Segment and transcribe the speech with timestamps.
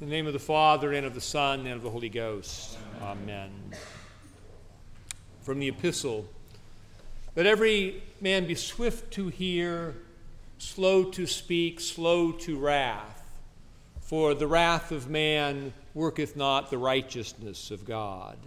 [0.00, 2.78] In the name of the Father, and of the Son, and of the Holy Ghost.
[3.02, 3.50] Amen.
[5.42, 6.26] From the Epistle
[7.36, 9.94] Let every man be swift to hear,
[10.56, 13.38] slow to speak, slow to wrath.
[14.00, 18.38] For the wrath of man worketh not the righteousness of God.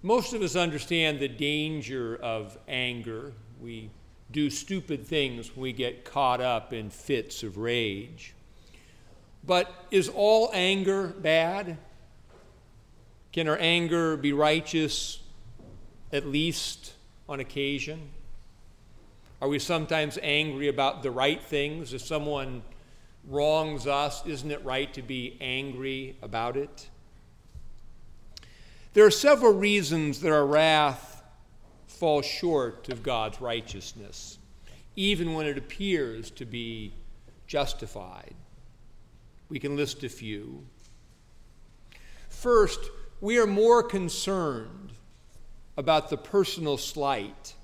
[0.00, 3.34] Most of us understand the danger of anger.
[3.60, 3.90] We
[4.30, 8.32] do stupid things when we get caught up in fits of rage.
[9.44, 11.78] But is all anger bad?
[13.32, 15.20] Can our anger be righteous
[16.12, 16.94] at least
[17.28, 18.10] on occasion?
[19.40, 21.92] Are we sometimes angry about the right things?
[21.92, 22.62] If someone
[23.26, 26.88] wrongs us, isn't it right to be angry about it?
[28.94, 31.22] There are several reasons that our wrath
[31.86, 34.38] falls short of God's righteousness,
[34.96, 36.92] even when it appears to be
[37.46, 38.34] justified.
[39.48, 40.64] We can list a few.
[42.28, 42.80] First,
[43.20, 44.92] we are more concerned
[45.76, 47.54] about the personal slight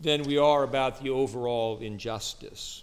[0.00, 2.82] than we are about the overall injustice.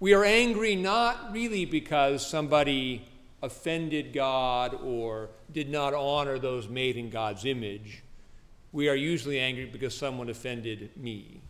[0.00, 3.06] We are angry not really because somebody
[3.42, 8.02] offended God or did not honor those made in God's image.
[8.72, 11.40] We are usually angry because someone offended me.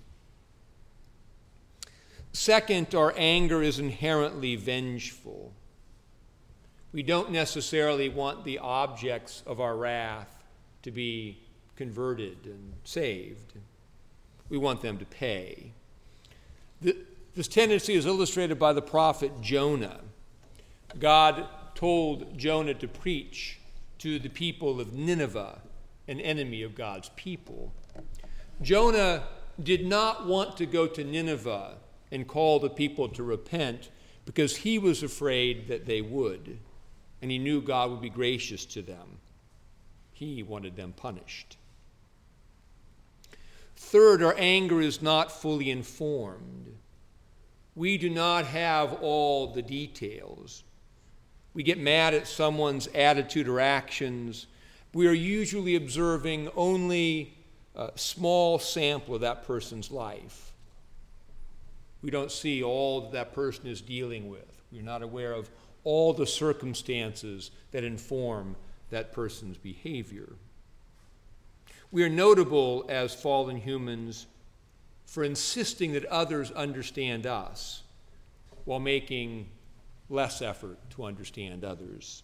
[2.34, 5.52] Second, our anger is inherently vengeful.
[6.92, 10.42] We don't necessarily want the objects of our wrath
[10.82, 11.38] to be
[11.76, 13.52] converted and saved.
[14.48, 15.70] We want them to pay.
[16.82, 20.00] This tendency is illustrated by the prophet Jonah.
[20.98, 21.46] God
[21.76, 23.60] told Jonah to preach
[23.98, 25.60] to the people of Nineveh,
[26.08, 27.72] an enemy of God's people.
[28.60, 29.22] Jonah
[29.62, 31.76] did not want to go to Nineveh
[32.14, 33.90] and call the people to repent
[34.24, 36.58] because he was afraid that they would,
[37.20, 39.18] and he knew God would be gracious to them.
[40.12, 41.56] He wanted them punished.
[43.76, 46.76] Third, our anger is not fully informed.
[47.74, 50.62] We do not have all the details.
[51.52, 54.46] We get mad at someone's attitude or actions.
[54.92, 57.34] We are usually observing only
[57.74, 60.53] a small sample of that person's life
[62.04, 64.62] we don't see all that, that person is dealing with.
[64.70, 65.48] We're not aware of
[65.84, 68.56] all the circumstances that inform
[68.90, 70.34] that person's behavior.
[71.90, 74.26] We are notable as fallen humans
[75.06, 77.82] for insisting that others understand us
[78.66, 79.48] while making
[80.10, 82.22] less effort to understand others.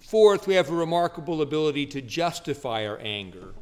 [0.00, 3.54] Fourth, we have a remarkable ability to justify our anger,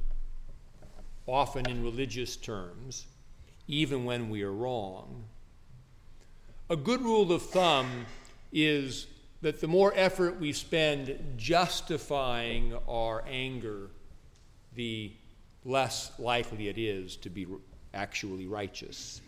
[1.29, 3.07] often in religious terms
[3.69, 5.25] even when we are wrong.
[6.71, 8.07] A good rule of thumb
[8.53, 9.07] is
[9.43, 13.91] that the more effort we spend justifying our anger,
[14.75, 15.13] the
[15.65, 17.47] less likely it is to be
[17.95, 19.21] actually righteous.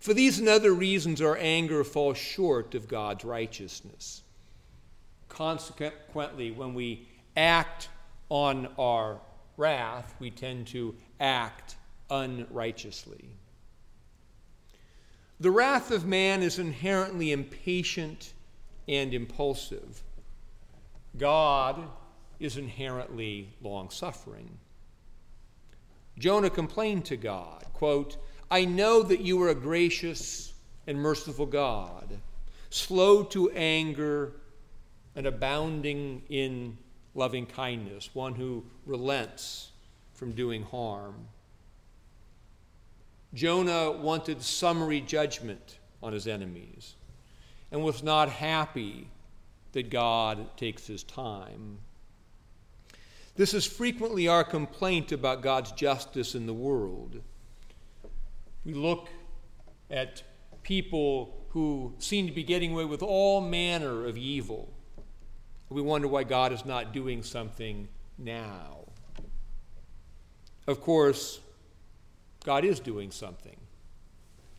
[0.00, 4.22] For these and other reasons, our anger falls short of God's righteousness.
[5.28, 7.06] Consequently, when we
[7.36, 7.88] act
[8.28, 9.20] on our
[9.56, 11.76] wrath, we tend to act
[12.12, 13.24] unrighteously.
[15.40, 18.34] The wrath of man is inherently impatient
[18.86, 20.02] and impulsive.
[21.16, 21.88] God
[22.38, 24.58] is inherently long suffering.
[26.18, 28.18] Jonah complained to God, quote,
[28.50, 30.52] I know that you are a gracious
[30.86, 32.18] and merciful God,
[32.68, 34.34] slow to anger
[35.16, 36.76] and abounding in
[37.14, 39.70] loving kindness, one who relents
[40.12, 41.14] from doing harm.
[43.34, 46.94] Jonah wanted summary judgment on his enemies
[47.70, 49.08] and was not happy
[49.72, 51.78] that God takes his time.
[53.34, 57.20] This is frequently our complaint about God's justice in the world.
[58.64, 59.08] We look
[59.90, 60.22] at
[60.62, 64.72] people who seem to be getting away with all manner of evil.
[65.70, 67.88] We wonder why God is not doing something
[68.18, 68.80] now.
[70.66, 71.40] Of course,
[72.44, 73.56] God is doing something.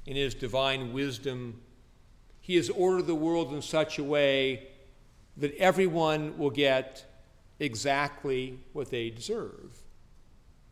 [0.05, 1.61] In His divine wisdom,
[2.41, 4.67] He has ordered the world in such a way
[5.37, 7.05] that everyone will get
[7.59, 9.81] exactly what they deserve,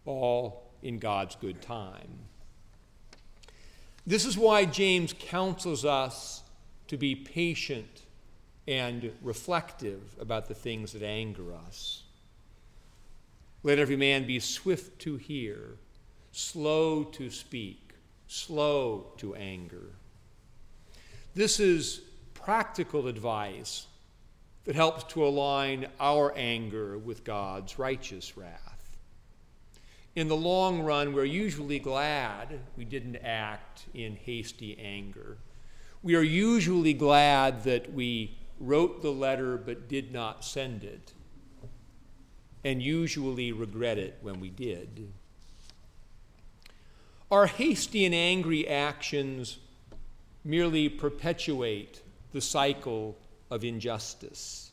[0.05, 2.19] all in God's good time.
[4.05, 6.43] This is why James counsels us
[6.87, 8.03] to be patient
[8.67, 12.03] and reflective about the things that anger us.
[13.63, 15.77] Let every man be swift to hear
[16.31, 17.93] slow to speak,
[18.27, 19.89] slow to anger.
[21.33, 22.01] This is
[22.33, 23.87] practical advice
[24.65, 28.97] that helps to align our anger with God's righteous wrath.
[30.15, 35.37] In the long run, we're usually glad we didn't act in hasty anger.
[36.03, 41.13] We are usually glad that we wrote the letter but did not send it,
[42.63, 45.11] and usually regret it when we did.
[47.31, 49.57] Our hasty and angry actions
[50.43, 52.01] merely perpetuate
[52.33, 53.17] the cycle
[53.49, 54.71] of injustice.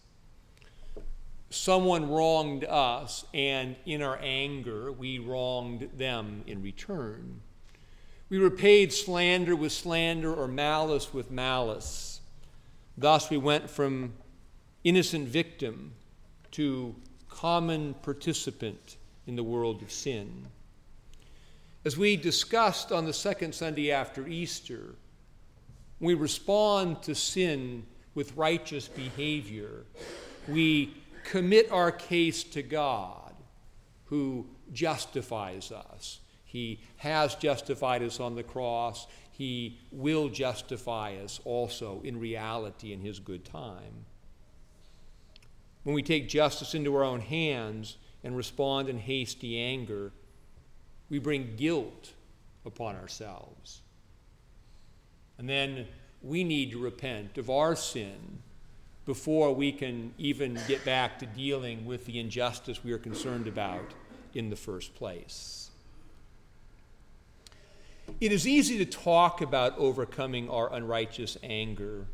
[1.50, 7.42] Someone wronged us, and in our anger, we wronged them in return.
[8.28, 12.20] We repaid slander with slander or malice with malice.
[12.96, 14.14] Thus, we went from
[14.82, 15.92] innocent victim
[16.50, 16.96] to
[17.28, 18.96] common participant
[19.28, 20.48] in the world of sin.
[21.88, 24.94] As we discussed on the second Sunday after Easter,
[26.00, 29.86] we respond to sin with righteous behavior.
[30.46, 30.92] We
[31.24, 33.32] commit our case to God,
[34.04, 36.20] who justifies us.
[36.44, 39.06] He has justified us on the cross.
[39.30, 44.04] He will justify us also in reality in His good time.
[45.84, 50.12] When we take justice into our own hands and respond in hasty anger,
[51.10, 52.12] we bring guilt
[52.64, 53.80] upon ourselves.
[55.38, 55.86] And then
[56.22, 58.40] we need to repent of our sin
[59.06, 63.94] before we can even get back to dealing with the injustice we are concerned about
[64.34, 65.70] in the first place.
[68.20, 72.06] It is easy to talk about overcoming our unrighteous anger.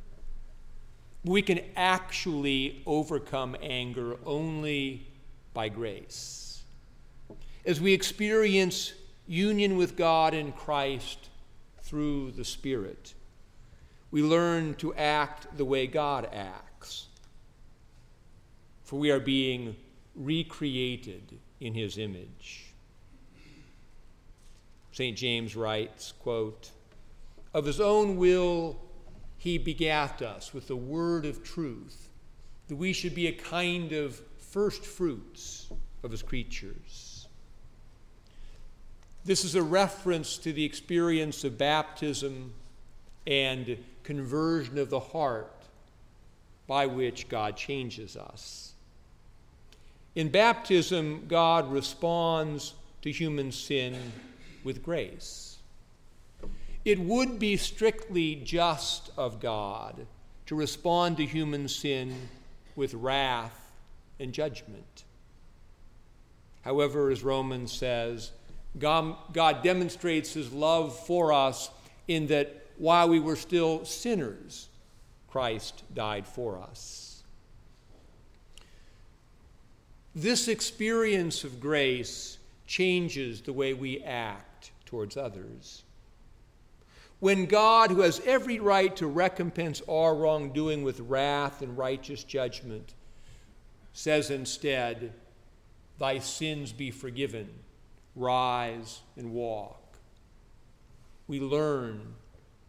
[1.24, 5.06] We can actually overcome anger only
[5.54, 6.53] by grace.
[7.66, 8.92] As we experience
[9.26, 11.30] union with God in Christ
[11.80, 13.14] through the Spirit,
[14.10, 17.06] we learn to act the way God acts.
[18.82, 19.76] For we are being
[20.14, 22.74] recreated in His image.
[24.92, 25.16] St.
[25.16, 26.70] James writes, quote,
[27.52, 28.76] Of his own will
[29.36, 32.10] he begat us with the word of truth,
[32.68, 35.68] that we should be a kind of first fruits
[36.04, 37.13] of his creatures.
[39.24, 42.52] This is a reference to the experience of baptism
[43.26, 45.50] and conversion of the heart
[46.66, 48.74] by which God changes us.
[50.14, 54.12] In baptism, God responds to human sin
[54.62, 55.56] with grace.
[56.84, 60.06] It would be strictly just of God
[60.46, 62.28] to respond to human sin
[62.76, 63.72] with wrath
[64.20, 65.04] and judgment.
[66.62, 68.32] However, as Romans says,
[68.78, 71.70] God, God, demonstrates his love for us
[72.08, 74.68] in that while we were still sinners,
[75.28, 77.22] Christ died for us.
[80.14, 85.82] This experience of grace changes the way we act towards others.
[87.20, 92.94] When God, who has every right to recompense our wrongdoing with wrath and righteous judgment,
[93.92, 95.12] says instead,
[95.98, 97.48] Thy sins be forgiven,
[98.14, 99.96] rise and walk.
[101.26, 102.14] We learn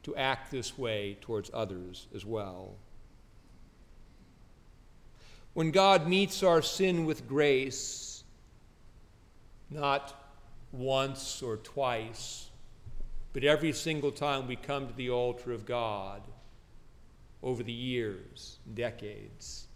[0.03, 2.75] to act this way towards others as well.
[5.53, 8.24] When God meets our sin with grace,
[9.70, 10.13] not
[10.72, 12.50] once or twice,
[13.34, 16.22] but every single time we come to the altar of God
[17.43, 19.67] over the years, decades.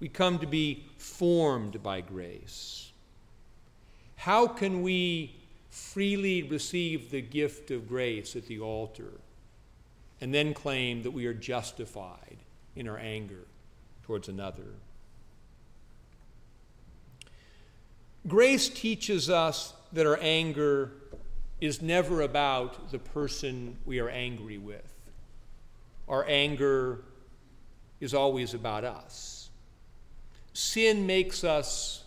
[0.00, 2.91] We come to be formed by grace.
[4.22, 5.34] How can we
[5.68, 9.14] freely receive the gift of grace at the altar
[10.20, 12.36] and then claim that we are justified
[12.76, 13.48] in our anger
[14.04, 14.76] towards another?
[18.28, 20.92] Grace teaches us that our anger
[21.60, 24.94] is never about the person we are angry with.
[26.08, 27.00] Our anger
[27.98, 29.50] is always about us.
[30.52, 32.04] Sin makes us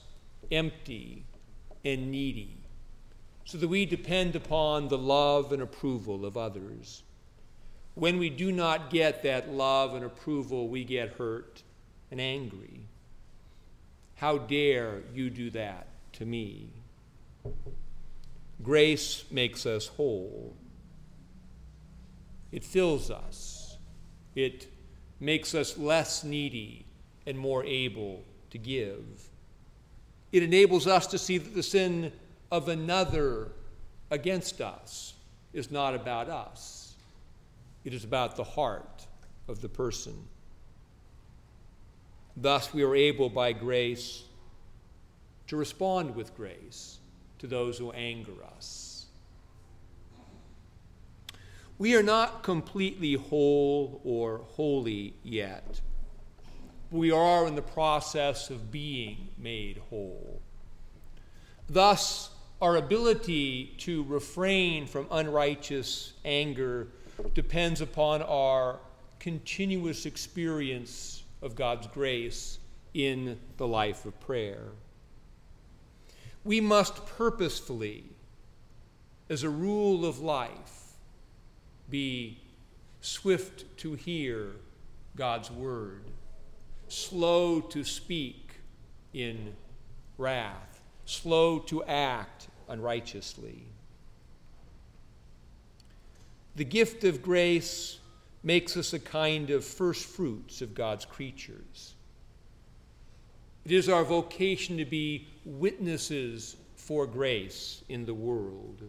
[0.49, 1.25] empty
[1.85, 2.57] and needy,
[3.45, 7.03] so that we depend upon the love and approval of others.
[7.93, 11.63] When we do not get that love and approval, we get hurt
[12.11, 12.81] and angry.
[14.15, 16.69] How dare you do that to me?
[18.63, 20.55] Grace makes us whole.
[22.51, 23.77] It fills us.
[24.33, 24.67] It
[25.19, 26.85] makes us less needy
[27.25, 29.29] and more able to give.
[30.31, 32.11] It enables us to see that the sin
[32.51, 33.51] of another
[34.11, 35.13] against us
[35.53, 36.95] is not about us,
[37.83, 39.07] it is about the heart
[39.47, 40.27] of the person.
[42.37, 44.23] Thus, we are able by grace
[45.47, 46.97] to respond with grace
[47.39, 49.05] to those who anger us.
[51.77, 55.81] We are not completely whole or holy yet.
[56.91, 60.41] We are in the process of being made whole.
[61.67, 62.29] Thus,
[62.61, 66.87] our ability to refrain from unrighteous anger
[67.33, 68.79] depends upon our
[69.19, 72.59] continuous experience of God's grace
[72.93, 74.69] in the life of prayer.
[76.43, 78.05] We must purposefully,
[79.29, 80.93] as a rule of life,
[81.89, 82.39] be
[83.01, 84.51] swift to hear
[85.15, 86.03] God's word,
[86.87, 88.51] slow to speak
[89.13, 89.53] in
[90.17, 93.63] wrath, slow to act unrighteously.
[96.55, 97.99] The gift of grace
[98.43, 101.95] makes us a kind of first fruits of God's creatures.
[103.65, 108.83] It is our vocation to be witnesses for grace in the world.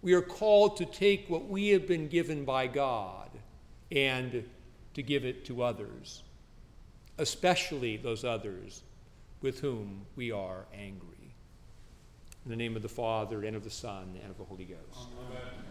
[0.00, 3.28] We are called to take what we have been given by God
[3.92, 4.44] and
[4.94, 6.22] to give it to others,
[7.18, 8.82] especially those others
[9.42, 11.34] with whom we are angry.
[12.44, 15.08] In the name of the Father, and of the Son, and of the Holy Ghost.
[15.28, 15.67] Amen.